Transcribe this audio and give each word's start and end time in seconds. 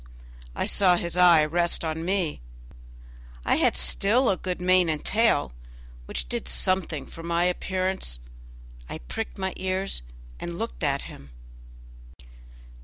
I 0.55 0.65
saw 0.65 0.95
his 0.95 1.15
eye 1.15 1.45
rest 1.45 1.83
on 1.85 2.03
me; 2.03 2.41
I 3.45 3.57
had 3.57 3.77
still 3.77 4.31
a 4.31 4.35
good 4.37 4.59
mane 4.59 4.89
and 4.89 5.05
tail, 5.05 5.53
which 6.07 6.27
did 6.27 6.47
something 6.47 7.05
for 7.05 7.21
my 7.21 7.43
appearance. 7.43 8.17
I 8.89 8.97
pricked 8.97 9.37
my 9.37 9.53
ears 9.57 10.01
and 10.39 10.57
looked 10.57 10.83
at 10.83 11.03
him. 11.03 11.29